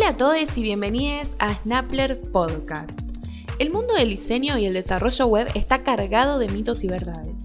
[0.00, 2.98] Hola a todos y bienvenidos a Snappler Podcast.
[3.58, 7.42] El mundo del diseño y el desarrollo web está cargado de mitos y verdades.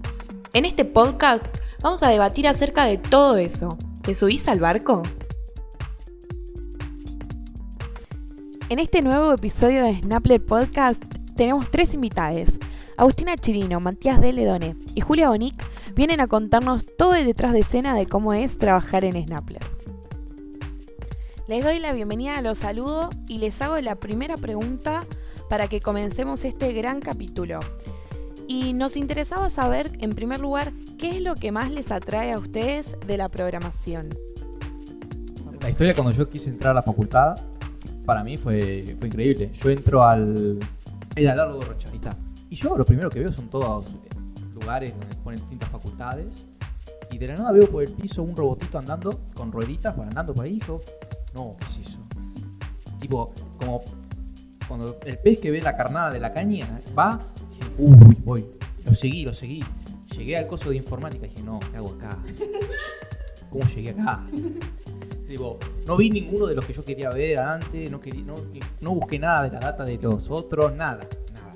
[0.54, 1.46] En este podcast
[1.82, 3.76] vamos a debatir acerca de todo eso.
[4.00, 5.02] ¿Te subís al barco?
[8.70, 11.04] En este nuevo episodio de Snappler Podcast
[11.36, 12.52] tenemos tres invitados.
[12.96, 15.62] Agustina Chirino, Matías de Ledone y Julia Bonic
[15.94, 19.75] vienen a contarnos todo el detrás de escena de cómo es trabajar en Snappler.
[21.48, 25.06] Les doy la bienvenida, los saludo y les hago la primera pregunta
[25.48, 27.60] para que comencemos este gran capítulo.
[28.48, 32.38] Y nos interesaba saber, en primer lugar, qué es lo que más les atrae a
[32.40, 34.08] ustedes de la programación.
[35.60, 37.36] La historia cuando yo quise entrar a la facultad,
[38.04, 39.52] para mí fue, increíble.
[39.62, 40.58] Yo entro al...
[41.14, 42.16] Era largo Rocha, ahí está.
[42.50, 43.86] Y yo lo primero que veo son todos
[44.52, 46.48] lugares donde ponen distintas facultades.
[47.12, 50.34] Y de la nada veo por el piso un robotito andando con rueditas, bueno, andando
[50.34, 50.60] por ahí.
[51.36, 51.98] No, ¿qué es eso?
[52.98, 53.82] Tipo, como
[54.66, 56.66] cuando el pez que ve la carnada de la caña
[56.98, 58.46] va, dije, uy, voy.
[58.86, 59.62] Lo seguí, lo seguí.
[60.16, 62.16] Llegué al coso de informática y dije, no, ¿qué hago acá?
[63.50, 64.24] ¿Cómo llegué acá?
[65.28, 68.36] Digo, no vi ninguno de los que yo quería ver antes, no, quería, no,
[68.80, 71.54] no busqué nada de la data de los otros, nada, nada.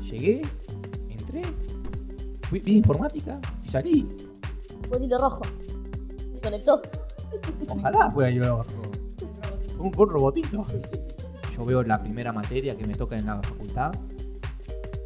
[0.00, 0.42] Llegué,
[1.10, 1.42] entré,
[2.42, 4.08] fui, vi informática y salí.
[4.88, 5.42] Fue el hilo rojo.
[6.34, 6.82] Me conectó.
[7.68, 8.64] Ojalá fuera yo
[9.78, 10.66] un, un robotito.
[11.54, 13.92] Yo veo la primera materia que me toca en la facultad,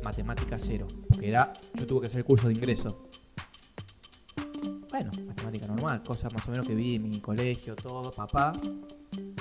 [0.05, 3.09] matemática cero, porque era, yo tuve que hacer el curso de ingreso.
[4.91, 8.53] Bueno, matemática normal, cosas más o menos que vi en mi colegio, todo, papá.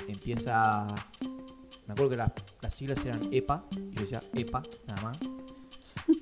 [0.07, 0.87] Empieza,
[1.87, 5.17] me acuerdo que las, las siglas eran EPA, y yo decía EPA, nada más.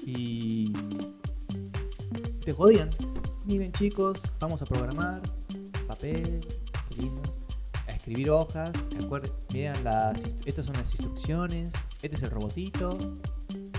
[0.06, 0.74] Y
[2.44, 2.90] te jodían.
[3.46, 5.22] Miren chicos, vamos a programar,
[5.88, 6.40] papel,
[6.98, 7.22] lindo
[8.10, 8.72] escribir hojas,
[9.54, 12.98] vean las, estas son las instrucciones, este es el robotito,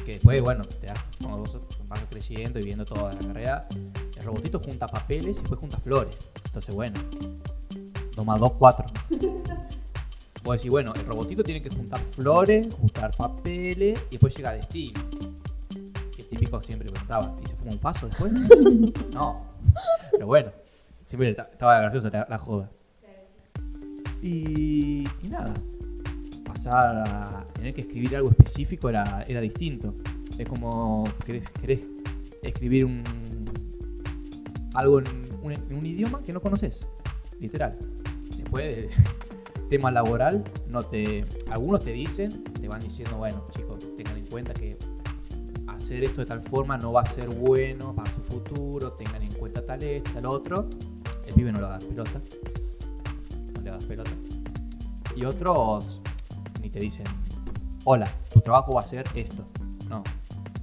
[0.05, 1.56] que después, bueno, te das, como vos
[1.89, 3.69] vas creciendo y viendo toda la carrera,
[4.17, 6.14] el robotito junta papeles y después junta flores.
[6.45, 7.01] Entonces, bueno,
[8.14, 8.86] toma 2, 4.
[10.45, 14.52] Vos decís, bueno, el robotito tiene que juntar flores, juntar papeles y después llega a
[14.52, 15.01] destino.
[16.17, 18.33] Que típico siempre preguntaba, ¿y se fuma un paso después?
[19.12, 19.45] no.
[20.12, 20.52] Pero bueno,
[21.02, 22.70] siempre estaba graciosa la, la joda.
[24.23, 25.55] Y, nada,
[26.45, 29.95] pasar a tener que escribir algo específico era, era distinto.
[30.39, 31.86] Es como querés, querés
[32.42, 33.03] escribir un,
[34.75, 35.07] algo en
[35.42, 36.86] un, idioma que no conoces,
[37.41, 37.79] literal.
[38.36, 38.91] Después de
[39.70, 44.53] tema laboral, no te, algunos te dicen, te van diciendo, bueno, chicos, tengan en cuenta
[44.53, 44.77] que
[45.67, 49.33] hacer esto de tal forma no va a ser bueno para su futuro, tengan en
[49.33, 50.69] cuenta tal esto, tal otro.
[51.27, 52.20] El pibe no lo da pelota
[53.79, 54.11] pelota.
[55.17, 56.01] Y otros
[56.63, 57.05] ni te dicen,
[57.85, 59.45] hola, tu trabajo va a ser esto.
[59.89, 60.03] No,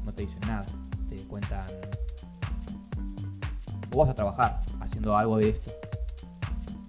[0.06, 0.66] no te dicen nada.
[1.10, 1.66] Te cuentan,
[3.90, 5.72] vos vas a trabajar haciendo algo de esto.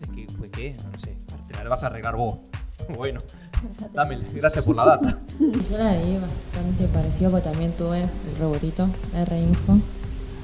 [0.03, 0.77] Es que, pues, ¿qué?
[0.93, 2.39] No sé, te la vas a arreglar vos.
[2.97, 3.21] bueno,
[3.93, 5.19] dame, gracias por la data.
[5.39, 9.78] Yo la vi bastante parecido porque también tuve el robotito, R-Info.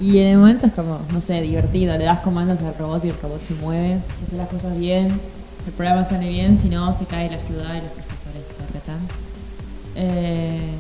[0.01, 1.97] Y en el momento es como, no sé, divertido.
[1.97, 4.01] Le das comandos al robot y el robot se mueve.
[4.19, 5.21] Si hace las cosas bien,
[5.67, 8.99] el programa sale bien, si no se cae la ciudad y los profesores te retan.
[9.97, 10.71] Eh,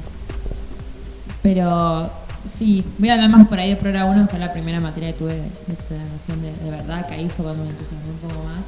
[1.43, 2.11] pero
[2.49, 5.12] sí, voy a hablar más por ahí de programa 1, que fue la primera materia
[5.12, 8.45] que tuve de, de programación de, verdad, que ahí fue cuando me entusiasmó un poco
[8.45, 8.65] más.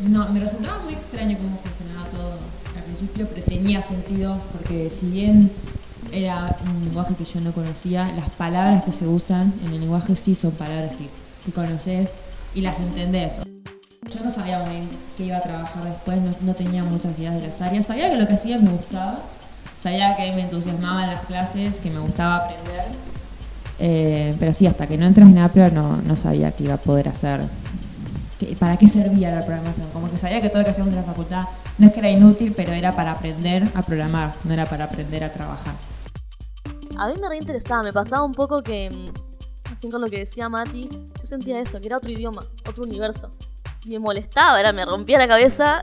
[0.00, 2.32] No, me resultaba muy extraño cómo funcionaba todo
[2.76, 5.50] al principio, pero tenía sentido, porque si bien
[6.12, 10.16] era un lenguaje que yo no conocía, las palabras que se usan en el lenguaje
[10.16, 11.08] sí son palabras que,
[11.44, 12.08] que conoces
[12.54, 13.40] y las entendés.
[14.08, 17.46] Yo no sabía muy bien qué iba a trabajar después, no, tenía muchas ideas de
[17.46, 17.84] las áreas.
[17.84, 19.18] Sabía que lo que hacía me gustaba,
[19.82, 22.86] sabía que me entusiasmaban las clases, que me gustaba aprender.
[23.78, 26.78] Eh, pero sí, hasta que no entras en Apple no, no sabía qué iba a
[26.78, 27.40] poder hacer.
[28.58, 29.88] ¿Para qué servía la programación?
[29.92, 31.44] Como que sabía que todo lo que hacíamos en la facultad
[31.76, 35.24] no es que era inútil, pero era para aprender a programar, no era para aprender
[35.24, 35.74] a trabajar.
[36.96, 38.88] A mí me reinteresaba, me pasaba un poco que,
[39.70, 43.30] así con lo que decía Mati, yo sentía eso, que era otro idioma, otro universo
[43.86, 45.82] me molestaba, era, me rompía la cabeza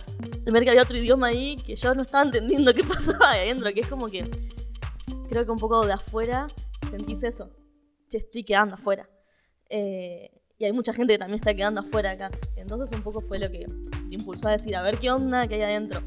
[0.51, 3.73] ver que había otro idioma ahí que yo no estaba entendiendo qué pasaba ahí adentro,
[3.73, 4.29] que es como que
[5.29, 6.47] creo que un poco de afuera
[6.89, 7.49] sentís eso.
[8.07, 9.09] Che, estoy quedando afuera.
[9.69, 12.31] Eh, y hay mucha gente que también está quedando afuera acá.
[12.55, 13.67] Entonces un poco fue lo que
[14.05, 16.01] me impulsó a decir, a ver qué onda que hay adentro.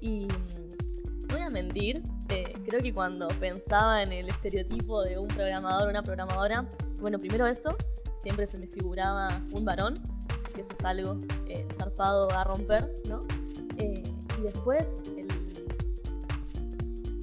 [0.00, 5.28] Y no voy a mentir, eh, creo que cuando pensaba en el estereotipo de un
[5.28, 7.76] programador o una programadora, bueno, primero eso,
[8.16, 9.94] siempre se me figuraba un varón
[10.54, 13.20] que eso es algo eh, zarpado a romper, ¿no?
[13.76, 14.02] Eh,
[14.38, 15.28] y después, el,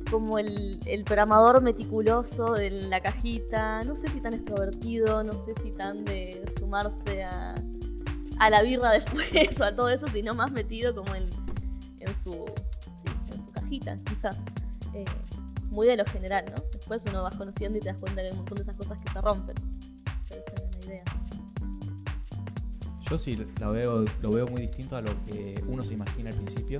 [0.09, 5.53] como el, el programador meticuloso de la cajita, no sé si tan extrovertido, no sé
[5.61, 7.55] si tan de sumarse a,
[8.39, 9.31] a la birra después
[9.61, 11.29] o a todo eso, sino más metido como en,
[11.99, 12.45] en, su,
[13.31, 14.43] en su cajita, quizás.
[14.93, 15.05] Eh,
[15.69, 16.61] muy de lo general, ¿no?
[16.73, 19.09] Después uno vas conociendo y te das cuenta hay un montón de esas cosas que
[19.09, 19.55] se rompen.
[23.11, 26.35] Yo sí lo veo, lo veo muy distinto a lo que uno se imagina al
[26.37, 26.79] principio.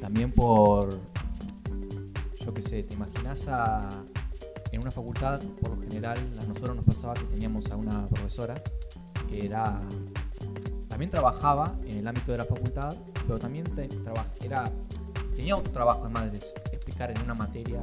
[0.00, 0.88] También por,
[2.42, 4.02] yo qué sé, te imaginas a,
[4.72, 8.62] en una facultad, por lo general, a nosotros nos pasaba que teníamos a una profesora
[9.28, 9.78] que era,
[10.88, 12.96] también trabajaba en el ámbito de la facultad,
[13.26, 14.64] pero también te- traba- era,
[15.36, 17.78] tenía otro trabajo además de explicar en una materia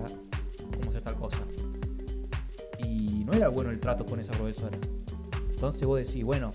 [0.75, 1.37] cómo hacer tal cosa.
[2.83, 4.79] Y no era bueno el trato con esa profesora.
[5.51, 6.51] Entonces vos decís, bueno,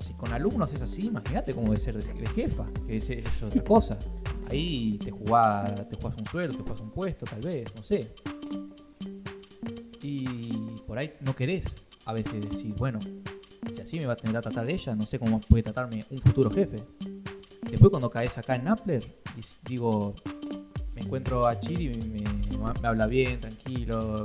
[0.00, 3.62] si con alumnos es así, imagínate cómo debe ser de, jefa, que es, es otra
[3.64, 3.98] cosa.
[4.50, 8.12] Ahí te jugás, te jugás un sueldo, te jugás un puesto, tal vez, no sé.
[10.02, 10.24] Y
[10.86, 11.74] por ahí no querés
[12.06, 12.98] a veces decir, bueno,
[13.72, 16.18] si así me va a tener que tratar ella, no sé cómo puede tratarme un
[16.18, 16.78] futuro jefe.
[17.70, 19.04] Después cuando caes acá en Appler,
[19.68, 20.14] digo,
[20.94, 22.24] me encuentro a Chiri me,
[22.80, 24.24] me habla bien, tranquilo.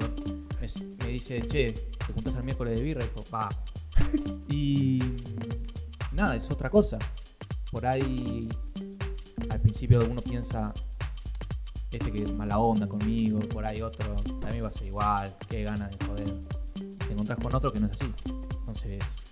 [0.60, 0.68] Me,
[1.06, 3.50] me dice, che, te juntás el miércoles de birra, y dijo, pa.
[4.50, 5.00] Y
[6.15, 6.97] nada, es otra cosa.
[7.71, 8.47] Por ahí
[9.50, 10.73] al principio uno piensa,
[11.91, 15.63] este que es mala onda conmigo, por ahí otro, también va a ser igual, qué
[15.63, 16.27] ganas de joder.
[16.73, 18.13] Te encontrás con otro que no es así.
[18.59, 19.23] Entonces,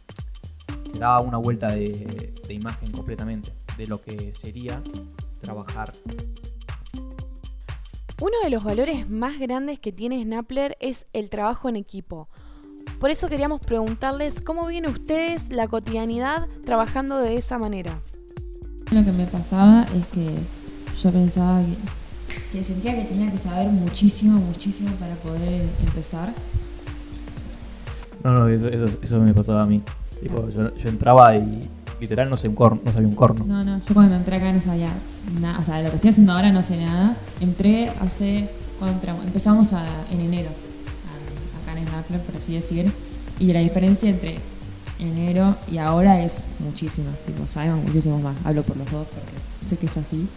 [0.92, 4.82] te da una vuelta de, de imagen completamente de lo que sería
[5.42, 5.94] trabajar.
[8.22, 12.30] Uno de los valores más grandes que tiene Snappler es el trabajo en equipo.
[13.00, 17.98] Por eso queríamos preguntarles cómo viene ustedes la cotidianidad trabajando de esa manera.
[18.92, 20.30] Lo que me pasaba es que
[21.02, 26.34] yo pensaba que, que sentía que tenía que saber muchísimo, muchísimo para poder empezar.
[28.24, 29.82] No, no, eso, eso, eso me pasaba a mí.
[30.22, 31.70] Tipo, yo, yo entraba y
[32.00, 33.44] literal no, sé un corno, no sabía un corno.
[33.46, 34.94] No, no, yo cuando entré acá no sabía
[35.42, 37.18] nada, o sea, lo que estoy haciendo ahora no sé nada.
[37.42, 38.50] Entré hace,
[38.80, 39.26] cuando entramos?
[39.26, 40.50] Empezamos a- en enero,
[41.94, 42.92] a- acá en Snappler, por así decir,
[43.40, 44.36] y la diferencia entre
[45.00, 49.32] enero y ahora es muchísima, tipo, sabemos muchísimo más, hablo por los dos porque
[49.68, 50.28] sé que es así.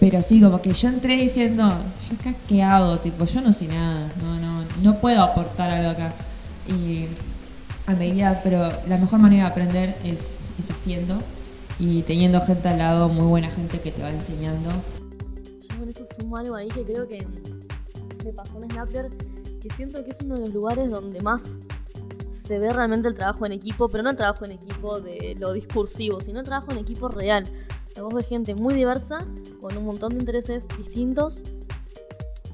[0.00, 1.62] Pero sí, como que yo entré diciendo,
[2.10, 2.98] ¿yo acá qué hago?
[2.98, 6.12] Tipo, yo no sé nada, no, no, no puedo aportar algo acá.
[6.68, 7.06] Y
[7.86, 11.18] a medida, pero la mejor manera de aprender es, es haciendo
[11.78, 14.68] y teniendo gente al lado, muy buena gente que te va enseñando.
[15.70, 17.26] Yo con eso sumo algo ahí que creo que
[18.24, 19.10] me pasó en Snappler,
[19.66, 21.62] que siento que es uno de los lugares donde más
[22.30, 25.52] se ve realmente el trabajo en equipo, pero no el trabajo en equipo de lo
[25.52, 27.44] discursivo, sino el trabajo en equipo real.
[28.00, 29.26] Vos ves gente muy diversa,
[29.60, 31.44] con un montón de intereses distintos,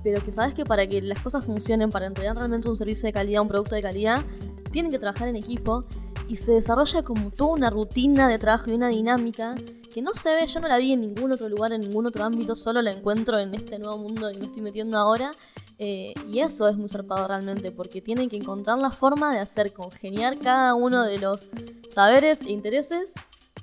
[0.02, 3.12] pero que sabes que para que las cosas funcionen, para entregar realmente un servicio de
[3.12, 4.22] calidad, un producto de calidad,
[4.70, 5.84] tienen que trabajar en equipo
[6.28, 9.56] y se desarrolla como toda una rutina de trabajo y una dinámica
[9.92, 12.24] que no se ve, yo no la vi en ningún otro lugar, en ningún otro
[12.24, 15.32] ámbito, solo la encuentro en este nuevo mundo que me estoy metiendo ahora.
[15.78, 19.72] Eh, y eso es muy zarpado realmente, porque tienen que encontrar la forma de hacer
[19.72, 21.48] congeniar cada uno de los
[21.92, 23.12] saberes e intereses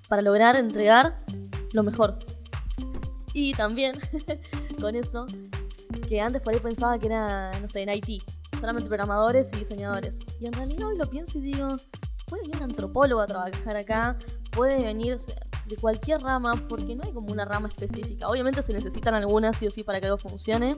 [0.07, 1.17] para lograr entregar
[1.73, 2.17] lo mejor.
[3.33, 3.99] Y también,
[4.81, 5.25] con eso,
[6.07, 8.23] que antes por ahí pensaba que era, no sé, en IT,
[8.59, 10.19] solamente programadores y diseñadores.
[10.39, 11.77] Y en realidad hoy lo pienso y digo,
[12.25, 14.17] puede venir un antropólogo a trabajar acá,
[14.51, 15.17] puede venir
[15.67, 18.27] de cualquier rama, porque no hay como una rama específica.
[18.27, 20.75] Obviamente se necesitan algunas sí o sí para que algo funcione,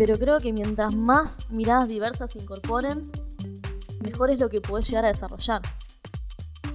[0.00, 3.10] pero creo que mientras más miradas diversas se incorporen,
[4.02, 5.60] mejor es lo que puedes llegar a desarrollar.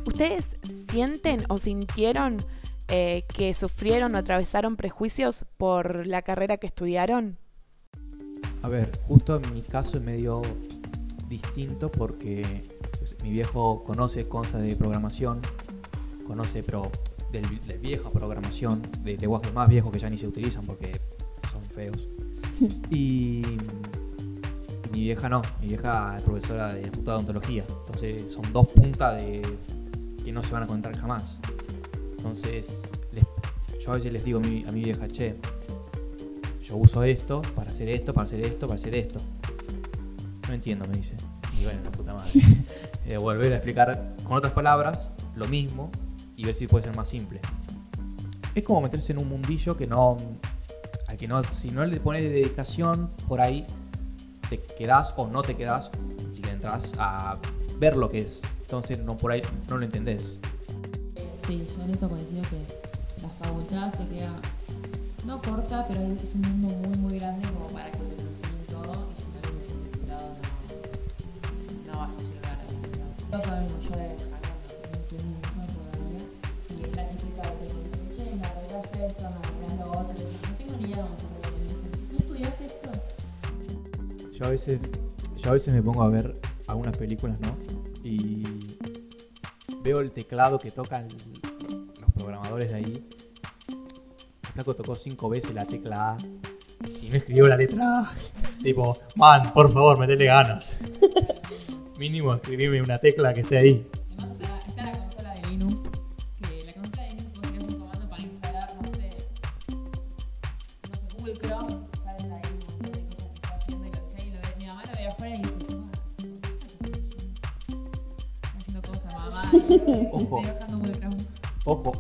[0.06, 0.58] ¿Ustedes
[0.92, 2.38] sienten o sintieron
[2.88, 7.40] eh, que sufrieron o atravesaron prejuicios por la carrera que estudiaron?
[8.62, 10.44] A ver, justo en mi caso es medio
[11.28, 12.64] distinto porque
[13.00, 15.42] pues, mi viejo conoce cosas de programación,
[16.28, 16.92] conoce pero
[17.32, 21.02] de vieja programación, de lenguajes más viejos que ya ni se utilizan porque
[21.52, 22.08] son feos.
[22.90, 23.44] Y,
[24.94, 29.22] mi vieja no, mi vieja es profesora de puta de odontología, entonces son dos puntas
[29.22, 29.42] de
[30.24, 31.38] que no se van a contar jamás.
[32.18, 33.26] Entonces, les-
[33.84, 35.36] yo a veces les digo a mi, a mi vieja, che,
[36.64, 39.20] yo uso esto para hacer esto, para hacer esto, para hacer esto.
[40.48, 41.14] No entiendo, me dice.
[41.60, 42.32] Y bueno, la puta madre.
[43.08, 45.92] Eh, volver a explicar con otras palabras lo mismo
[46.36, 47.40] y ver si puede ser más simple.
[48.56, 50.18] Es como meterse en un mundillo que no.
[51.18, 53.66] Que no, si no le pones dedicación, por ahí
[54.50, 55.90] te quedás o no te quedás
[56.34, 57.38] si entras a
[57.80, 58.42] ver lo que es.
[58.62, 60.40] Entonces no por ahí no lo entendés.
[61.48, 62.60] Sí, yo en eso coincido que
[63.22, 64.34] la facultad se queda
[65.26, 69.08] no corta, pero es un mundo muy, muy grande como para que lo enseñen todo
[69.10, 69.40] y si no
[70.00, 70.30] tu lado
[71.88, 73.12] no, no vas a llegar a ningún lado.
[73.32, 74.25] No sabemos, yo de
[84.38, 84.82] Yo a veces,
[85.38, 86.36] yo a veces me pongo a ver
[86.68, 87.56] algunas películas, ¿no?
[88.04, 88.44] Y
[89.82, 91.08] veo el teclado que tocan
[92.02, 93.08] los programadores de ahí.
[93.70, 96.18] El flaco tocó cinco veces la tecla A
[97.02, 98.14] y no escribió la letra A.
[98.62, 100.80] Tipo, man, por favor, metele ganas.
[101.98, 103.88] Mínimo escribime una tecla que esté ahí.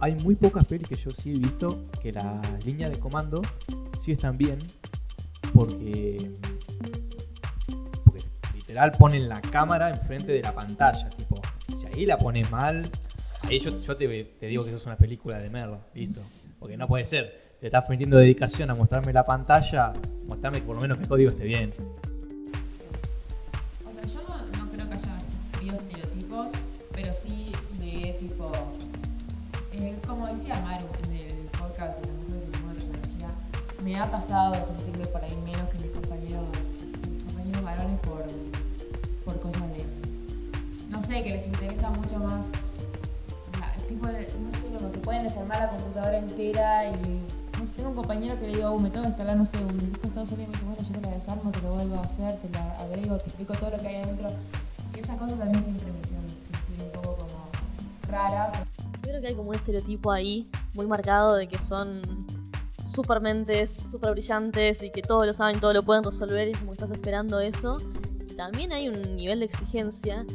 [0.01, 3.41] Hay muy pocas pelis que yo sí he visto que la línea de comando
[3.99, 4.59] sí están bien
[5.53, 6.31] porque,
[8.53, 11.09] literal ponen la cámara enfrente de la pantalla.
[11.09, 11.41] Tipo,
[11.77, 12.89] si ahí la pones mal,
[13.43, 16.21] ahí yo, te digo que eso es una película de merda, listo.
[16.59, 17.55] Porque no puede ser.
[17.59, 19.93] Te estás metiendo dedicación a mostrarme la pantalla,
[20.27, 21.73] mostrarme que por lo menos que el código esté bien.
[33.85, 36.43] Me ha pasado de sentirme por ahí menos que mis compañeros,
[37.27, 38.25] compañeros varones por,
[39.23, 39.85] por cosas de.
[40.89, 42.47] No sé, que les interesa mucho más.
[43.59, 47.21] la- tipo de, no sé, como que pueden desarmar la computadora entera y.
[47.59, 49.57] No sé, tengo un compañero que le digo, "Uh, me tengo que instalar, no sé,
[49.63, 52.01] un disco Estados Unidos me dice, bueno, yo te la desarmo, te lo vuelvo a
[52.01, 54.27] hacer, te la agrego, te explico todo lo que hay adentro.
[54.93, 58.51] Y esas cosas también siempre me hicieron sentir un poco como rara.
[59.01, 62.01] Creo que hay como un estereotipo ahí muy marcado de que son
[62.85, 66.73] super mentes, super brillantes y que todo lo saben, todo lo pueden resolver y como
[66.73, 67.81] estás esperando eso.
[68.29, 70.25] Y también hay un nivel de exigencia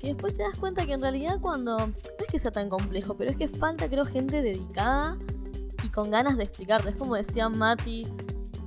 [0.00, 1.78] que después te das cuenta que en realidad cuando...
[1.78, 5.16] No es que sea tan complejo, pero es que falta creo gente dedicada
[5.82, 6.90] y con ganas de explicarte.
[6.90, 8.06] Es como decía Mati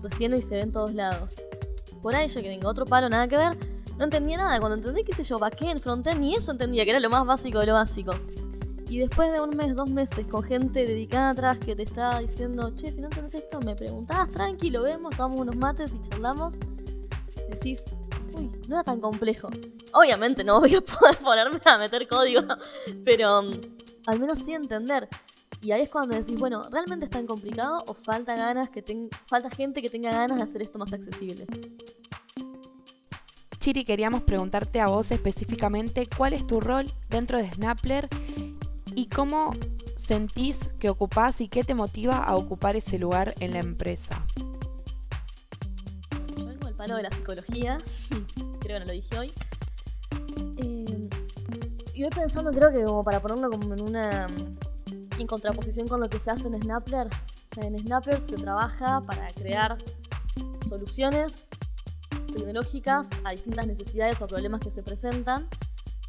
[0.02, 1.36] recién y se ve en todos lados.
[2.02, 3.58] Por ahí yo que vengo otro palo, nada que ver,
[3.98, 4.60] no entendía nada.
[4.60, 7.60] Cuando entendí, qué sé yo, backend, frontend, ni eso entendía, que era lo más básico
[7.60, 8.14] de lo básico.
[8.94, 12.72] Y después de un mes, dos meses, con gente dedicada atrás que te está diciendo,
[12.76, 16.60] che, si no entendés esto, me preguntabas, tranqui, lo vemos, tomamos unos mates y charlamos,
[17.50, 17.86] decís,
[18.36, 19.50] uy, no era tan complejo.
[19.94, 22.42] Obviamente no voy a poder ponerme a meter código,
[23.04, 23.54] pero mm,
[24.06, 25.10] al menos sí entender.
[25.64, 29.10] Y ahí es cuando decís, bueno, ¿realmente es tan complicado o falta ganas que ten-
[29.26, 31.48] falta gente que tenga ganas de hacer esto más accesible?
[33.58, 38.10] Chiri, queríamos preguntarte a vos específicamente cuál es tu rol dentro de Snappler
[38.96, 39.54] y cómo
[39.98, 44.26] sentís que ocupás y qué te motiva a ocupar ese lugar en la empresa.
[46.36, 47.78] Vengo del palo de la psicología,
[48.60, 49.32] creo que no lo dije hoy.
[50.58, 51.10] Eh,
[51.94, 54.28] y voy pensando, creo que como para ponerlo como en una.
[55.18, 57.08] en contraposición con lo que se hace en Snappler.
[57.08, 59.78] O sea, en Snappler se trabaja para crear
[60.68, 61.50] soluciones
[62.34, 65.48] tecnológicas a distintas necesidades o problemas que se presentan.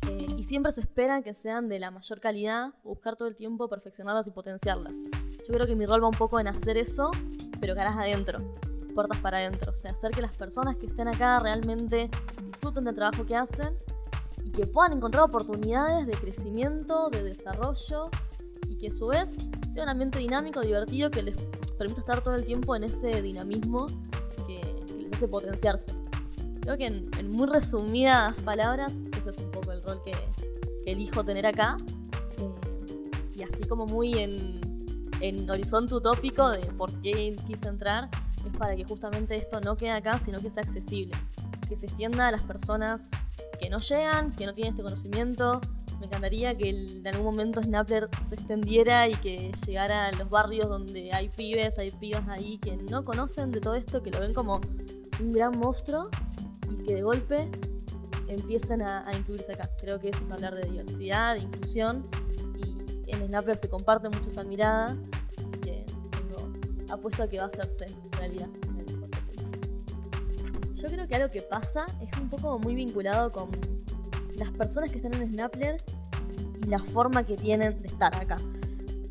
[0.08, 3.68] Eh, y siempre se esperan que sean de la mayor calidad, buscar todo el tiempo
[3.68, 4.92] perfeccionarlas y potenciarlas.
[5.46, 7.10] Yo creo que mi rol va un poco en hacer eso,
[7.60, 8.38] pero caras adentro
[8.94, 9.72] puertas para adentro.
[9.72, 12.08] O sea, hacer que las personas que estén acá realmente
[12.46, 13.76] disfruten del trabajo que hacen
[14.44, 18.08] y que puedan encontrar oportunidades de crecimiento, de desarrollo
[18.68, 19.36] y que a su vez
[19.72, 21.36] sea un ambiente dinámico, divertido, que les
[21.76, 23.86] permita estar todo el tiempo en ese dinamismo
[24.46, 25.92] que, que les hace potenciarse.
[26.60, 28.92] Creo que en, en muy resumidas palabras,
[29.30, 30.12] es un poco el rol que,
[30.84, 31.76] que elijo tener acá.
[32.38, 34.86] Eh, y así como muy en,
[35.20, 38.08] en horizonte utópico de por qué quise entrar,
[38.46, 41.14] es para que justamente esto no quede acá, sino que sea accesible.
[41.68, 43.10] Que se extienda a las personas
[43.58, 45.60] que no llegan, que no tienen este conocimiento.
[45.98, 50.68] Me encantaría que en algún momento Snappler se extendiera y que llegara a los barrios
[50.68, 54.34] donde hay pibes, hay pibas ahí que no conocen de todo esto, que lo ven
[54.34, 54.60] como
[55.20, 56.10] un gran monstruo
[56.70, 57.48] y que de golpe
[58.34, 59.68] empiecen a, a incluirse acá.
[59.80, 62.04] Creo que eso es hablar de diversidad, de inclusión
[63.06, 64.96] y en Snappler se comparte mucho esa mirada,
[65.38, 67.86] así que tengo apuesto a que va a hacerse
[68.18, 68.48] realidad.
[70.74, 73.50] Yo creo que algo que pasa es un poco muy vinculado con
[74.36, 75.82] las personas que están en Snappler
[76.60, 78.38] y la forma que tienen de estar acá.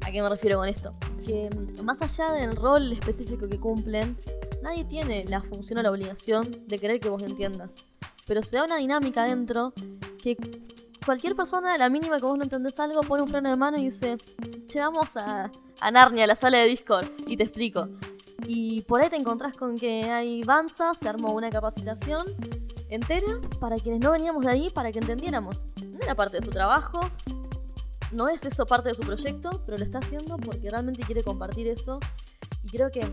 [0.02, 0.94] ¿A qué me refiero con esto?
[1.26, 4.18] Que mm, más allá del rol específico que cumplen,
[4.62, 7.78] nadie tiene la función o la obligación de querer que vos entiendas.
[8.26, 9.74] Pero se da una dinámica dentro
[10.22, 10.38] que
[11.06, 13.78] cualquier persona, a la mínima que vos no entendés algo, pone un freno de mano
[13.78, 14.18] y dice,
[14.66, 17.90] che, vamos a, a Narnia, a la sala de Discord, y te explico.
[18.48, 22.26] Y por ahí te encontrás con que hay Banza, se armó una capacitación
[22.90, 25.66] entera para quienes no veníamos de ahí, para que entendiéramos.
[25.82, 27.00] No era parte de su trabajo,
[28.12, 31.68] no es eso parte de su proyecto, pero lo está haciendo porque realmente quiere compartir
[31.68, 32.00] eso.
[32.64, 33.06] Y creo que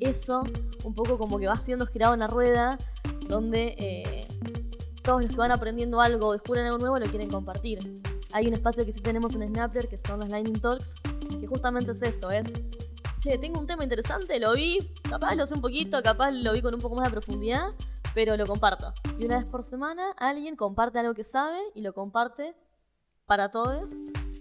[0.00, 0.44] eso
[0.84, 2.78] un poco como que va siendo girado en la rueda,
[3.28, 4.28] donde eh,
[5.02, 8.02] todos los que van aprendiendo algo o descubren algo nuevo lo quieren compartir.
[8.32, 10.96] Hay un espacio que sí tenemos en Snapper que son los Lightning Talks,
[11.40, 12.46] que justamente es eso, es,
[13.20, 14.78] che, tengo un tema interesante, lo vi,
[15.08, 17.70] capaz lo sé un poquito, capaz lo vi con un poco más de profundidad,
[18.14, 18.92] pero lo comparto.
[19.18, 22.54] Y una vez por semana alguien comparte algo que sabe y lo comparte
[23.26, 23.90] para todos,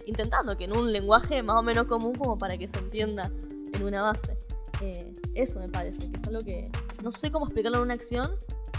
[0.06, 3.30] intentando que en un lenguaje más o menos común como para que se entienda
[3.74, 4.38] en una base.
[4.82, 6.72] Eh, eso me parece, que es algo que
[7.04, 8.32] no sé cómo explicarlo en una acción,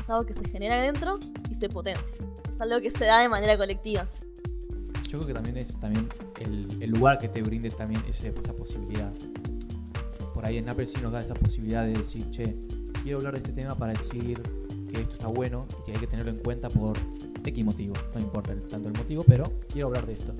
[0.09, 1.19] algo que se genera adentro
[1.51, 2.05] y se potencia.
[2.51, 4.07] Es algo que se da de manera colectiva.
[5.09, 6.09] Yo creo que también es también
[6.41, 9.11] el, el lugar que te brinde también ese- esa posibilidad.
[10.35, 12.57] Por ahí en Apple sí nos da esa posibilidad de decir, che,
[13.03, 14.41] quiero hablar de este tema para decir
[14.93, 16.97] que esto está bueno y que hay que tenerlo en cuenta por
[17.45, 17.95] X motivo.
[18.15, 20.35] No importa el- tanto el motivo, pero quiero hablar de esto.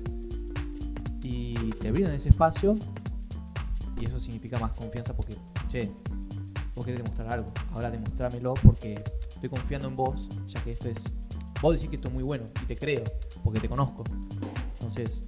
[1.23, 2.77] Y te brindan ese espacio
[3.99, 5.35] y eso significa más confianza porque,
[5.69, 5.89] che,
[6.75, 7.51] vos querés demostrar algo.
[7.73, 9.03] Ahora demostrámelo porque
[9.37, 11.13] estoy confiando en vos, ya que esto es...
[11.61, 13.03] Vos decís que esto es muy bueno y te creo
[13.43, 14.03] porque te conozco.
[14.73, 15.25] Entonces,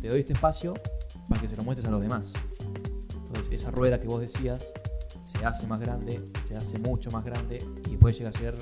[0.00, 0.74] te doy este espacio
[1.28, 2.32] para que se lo muestres a los demás.
[3.26, 4.72] Entonces, esa rueda que vos decías
[5.22, 8.54] se hace más grande, se hace mucho más grande y puede llegar a ser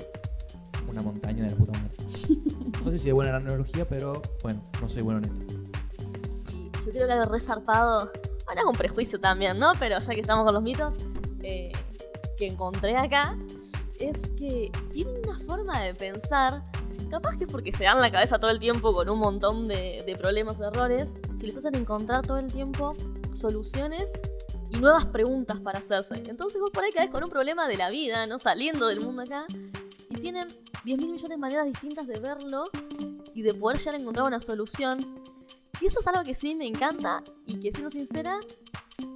[0.89, 1.95] una montaña de la puta madre.
[2.83, 6.85] No sé si es buena la analogía, pero bueno, no soy bueno en esto.
[6.85, 8.11] Yo creo que algo resarpado,
[8.45, 9.71] bueno, es un prejuicio también, ¿no?
[9.79, 10.93] Pero ya que estamos con los mitos,
[11.41, 11.71] eh,
[12.37, 13.35] que encontré acá,
[13.99, 16.63] es que tiene una forma de pensar,
[17.09, 20.17] capaz que es porque se dan la cabeza todo el tiempo con un montón de,
[20.19, 22.95] problemas o errores, que les hacen encontrar todo el tiempo
[23.33, 24.09] soluciones
[24.69, 26.15] y nuevas preguntas para hacerse.
[26.27, 28.39] Entonces vos por ahí caes con un problema de la vida, ¿no?
[28.39, 29.45] Saliendo del mundo acá,
[30.09, 30.47] y tienen
[30.83, 32.65] 10 mil millones de maneras distintas de verlo
[33.33, 35.25] y de poder llegar a encontrar una solución
[35.81, 38.39] y eso es algo que sí me encanta y que, siendo sincera,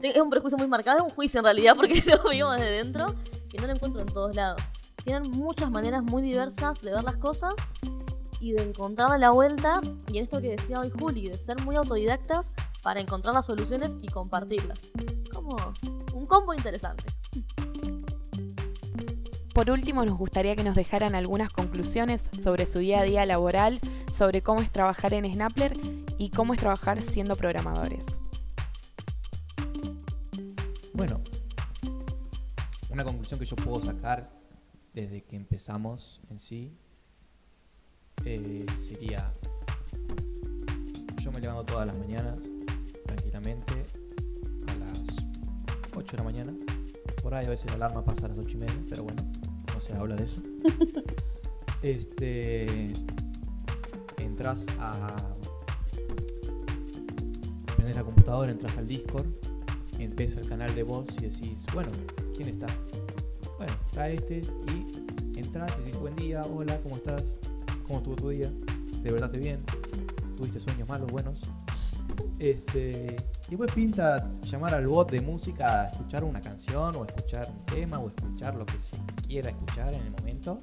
[0.02, 3.16] es un prejuicio muy marcado, es un juicio en realidad, porque lo vivo desde dentro
[3.54, 4.62] y no lo encuentro en todos lados.
[5.10, 7.56] Tienen muchas maneras muy diversas de ver las cosas
[8.40, 9.82] y de encontrarle la vuelta,
[10.14, 12.52] y en esto que decía hoy Juli, de ser muy autodidactas
[12.84, 14.92] para encontrar las soluciones y compartirlas.
[15.34, 15.58] Como
[16.14, 17.06] un combo interesante.
[19.52, 23.80] Por último, nos gustaría que nos dejaran algunas conclusiones sobre su día a día laboral,
[24.14, 25.76] sobre cómo es trabajar en Snappler
[26.20, 28.06] y cómo es trabajar siendo programadores.
[30.94, 31.20] Bueno,
[32.92, 34.38] una conclusión que yo puedo sacar
[34.94, 36.72] desde que empezamos en sí
[38.26, 39.32] eh, sería,
[41.22, 42.38] yo me levanto todas las mañanas
[43.06, 43.74] tranquilamente
[44.68, 45.00] a las
[45.96, 46.54] 8 de la mañana.
[47.22, 49.22] Por ahí a veces la alarma pasa a las 8 y media, pero bueno,
[49.74, 50.42] no se habla de eso.
[51.82, 52.94] este,
[54.18, 55.16] entras a...
[57.76, 59.28] Prendes la computadora, entras al Discord
[60.04, 61.92] empieza el canal de voz y decís, bueno,
[62.36, 62.68] ¿quién está?
[63.60, 64.42] Bueno, está este
[65.36, 67.36] y entras y decís, buen día, hola, ¿cómo estás?
[67.86, 68.50] ¿Cómo estuvo tu día?
[69.04, 69.60] ¿De verdad te bien?
[70.38, 71.42] ¿Tuviste sueños malos, buenos?
[72.40, 73.16] Este,
[73.48, 77.64] y después pinta llamar al bot de música a escuchar una canción o escuchar un
[77.66, 78.96] tema o escuchar lo que se
[79.28, 80.62] quiera escuchar en el momento.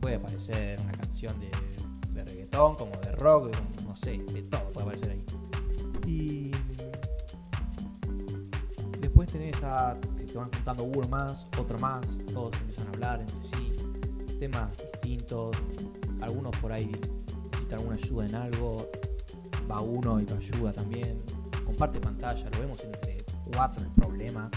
[0.00, 1.50] Puede aparecer una canción de,
[2.14, 5.24] de reggaetón, como de rock, de- no sé, de todo puede aparecer ahí.
[6.06, 6.50] Y
[9.00, 9.96] después tenés a.
[10.34, 13.76] Se van juntando uno más, otro más, todos empiezan a hablar entre sí,
[14.40, 15.56] temas distintos.
[16.20, 16.90] Algunos por ahí
[17.52, 18.90] necesitan alguna ayuda en algo,
[19.70, 21.20] va uno y lo ayuda también.
[21.64, 24.50] Comparte pantalla, lo vemos entre cuatro el problema,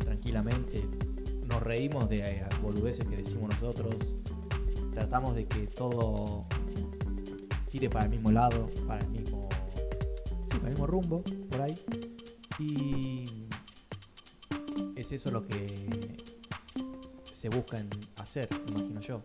[0.00, 0.86] tranquilamente.
[1.46, 3.96] Nos reímos de eh, boludeces que decimos nosotros.
[4.92, 6.44] Tratamos de que todo
[7.70, 9.48] tire para el mismo lado, para el mismo.
[10.48, 11.74] Para el mismo rumbo, por ahí.
[12.58, 13.48] Y
[14.96, 16.16] es eso lo que
[17.30, 19.22] se busca en hacer, imagino yo.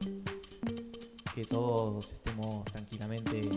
[1.36, 3.48] Que todos estemos tranquilamente,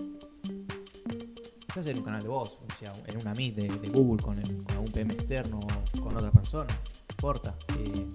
[1.73, 4.39] sea en un canal de voz, o sea, en una Meet de, de Google con,
[4.39, 5.61] el- con algún PM externo,
[6.03, 7.57] con otra persona, no importa.
[7.79, 8.07] Eh,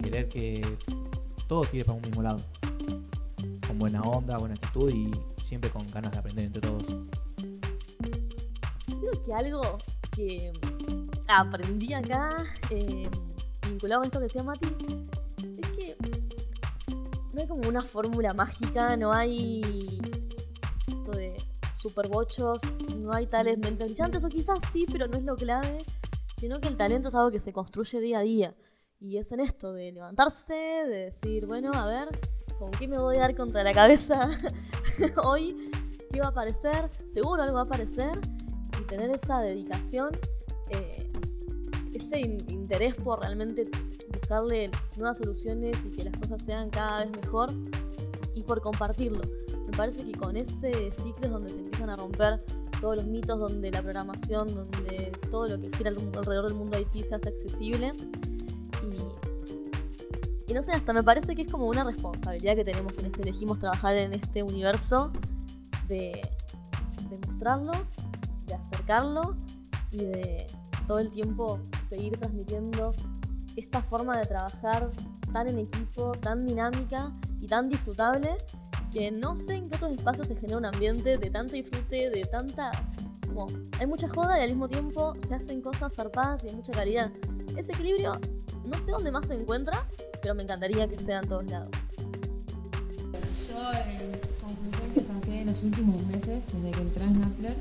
[0.00, 0.66] querer que
[1.46, 2.40] todo tire para un mismo lado.
[3.66, 5.10] Con buena onda, buena actitud y
[5.42, 6.84] siempre con ganas de aprender entre todos.
[8.86, 9.78] Creo que algo
[10.10, 10.52] que
[11.28, 13.08] aprendí acá, eh,
[13.66, 14.66] vinculado a esto que decía Mati,
[15.58, 15.96] es que
[17.32, 20.00] no hay como una fórmula mágica, no hay
[20.86, 21.36] esto de
[21.70, 25.84] superbochos, no hay tales mentes brillantes, o quizás sí, pero no es lo clave.
[26.36, 28.54] sino que el talento es algo que se construye día a día.
[29.00, 32.18] Y es en esto de levantarse, de decir, bueno, a ver,
[32.58, 34.28] ¿con qué me voy a dar contra la cabeza
[35.24, 35.70] hoy?
[36.10, 36.90] ¿Qué va a aparecer?
[37.06, 38.18] Seguro algo va a aparecer.
[38.80, 40.18] Y tener esa dedicación,
[40.70, 41.03] eh,
[42.16, 43.68] ese in- interés por realmente
[44.12, 47.50] buscarle nuevas soluciones y que las cosas sean cada vez mejor
[48.34, 49.20] y por compartirlo.
[49.66, 52.44] Me parece que con ese ciclo es donde se empiezan a romper
[52.80, 56.78] todos los mitos, donde la programación, donde todo lo que gira al- alrededor del mundo
[56.78, 57.92] IT se hace accesible.
[58.82, 63.18] Y, y no sé, hasta me parece que es como una responsabilidad que tenemos quienes
[63.18, 65.10] elegimos trabajar en este universo
[65.88, 66.20] de,
[67.08, 67.72] de mostrarlo,
[68.46, 69.34] de acercarlo
[69.90, 70.46] y de
[70.86, 72.94] todo el tiempo seguir transmitiendo
[73.56, 74.90] esta forma de trabajar
[75.32, 78.30] tan en equipo, tan dinámica y tan disfrutable
[78.92, 82.24] que no sé en qué otros espacios se genera un ambiente de tanto disfrute, de
[82.24, 82.70] tanta...
[83.26, 83.48] Como,
[83.80, 87.10] hay mucha joda y al mismo tiempo se hacen cosas zarpadas y hay mucha calidad.
[87.56, 88.20] Ese equilibrio
[88.64, 89.84] no sé dónde más se encuentra,
[90.22, 91.70] pero me encantaría que sea en todos lados.
[93.48, 97.56] Yo, en conclusión que saqué en los últimos meses, desde que entré en Snappler,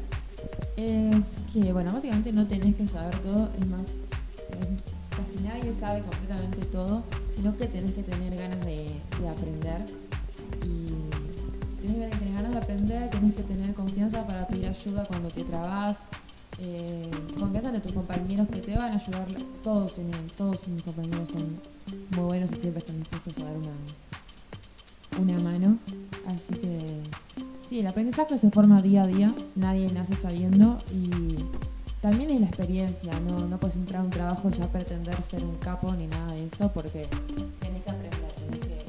[0.78, 3.88] es que, bueno, básicamente no tenés que saber todo, es más,
[5.44, 7.04] nadie sabe completamente todo,
[7.36, 9.86] sino que tenés que tener ganas de, de aprender.
[10.64, 15.30] Y tenés que tener ganas de aprender, tenés que tener confianza para pedir ayuda cuando
[15.30, 15.98] te trabas,
[16.60, 19.28] eh, confianza de tus compañeros que te van a ayudar,
[19.64, 21.60] todos, en todos mis compañeros son
[22.16, 23.72] muy buenos y siempre están dispuestos a dar una,
[25.20, 25.78] una mano.
[26.28, 27.02] Así que
[27.68, 31.36] sí, el aprendizaje se forma día a día, nadie nace sabiendo y
[32.04, 35.42] también es la experiencia, no, no puedes entrar a un trabajo y ya pretender ser
[35.42, 37.08] un capo ni nada de eso porque
[37.62, 38.86] tenés que aprender, tenés que,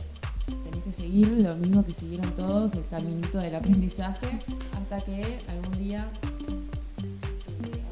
[0.65, 4.41] tenés que seguir lo mismo que siguieron todos, el caminito del aprendizaje,
[4.77, 6.11] hasta que algún día,
[7.63, 7.85] eh.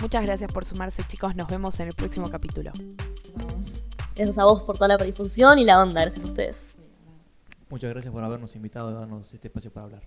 [0.00, 1.36] Muchas gracias por sumarse, chicos.
[1.36, 2.72] Nos vemos en el próximo capítulo.
[4.16, 6.79] Gracias a vos por toda la predisposición y la onda, gracias a ustedes.
[7.70, 10.02] Muchas gracias por habernos invitado y darnos este espacio para hablar.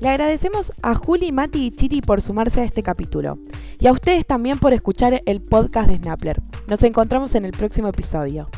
[0.00, 3.38] Le agradecemos a Juli, Mati y Chiri por sumarse a este capítulo.
[3.80, 6.40] Y a ustedes también por escuchar el podcast de Snappler.
[6.68, 8.48] Nos encontramos en el próximo episodio.